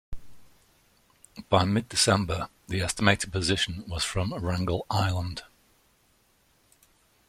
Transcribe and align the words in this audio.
By 1.49 1.63
mid-December 1.63 2.49
the 2.67 2.81
estimated 2.81 3.31
position 3.31 3.83
was 3.87 4.03
from 4.03 4.33
Wrangel 4.33 4.87
Island. 4.89 5.43